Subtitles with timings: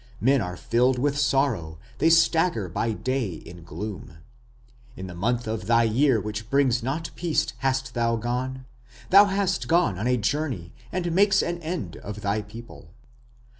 [0.19, 4.17] Men are filled with sorrow: they stagger by day in gloom...
[4.95, 8.65] In the month of thy year which brings not peace hast thou gone.
[9.11, 12.89] Thou hast gone on a journey that makes an end of thy people.